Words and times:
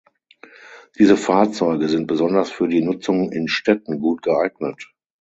Diese 0.97 1.15
Fahrzeuge 1.15 1.87
sind 1.87 2.07
besonders 2.07 2.49
für 2.49 2.67
die 2.67 2.81
Nutzung 2.81 3.31
in 3.31 3.47
Städten 3.47 3.99
gut 3.99 4.23
geeignet. 4.23 4.91